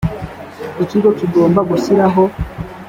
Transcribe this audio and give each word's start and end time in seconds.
ikigo 0.83 1.09
kigomba 1.19 1.59
gushyiraho 1.69 2.23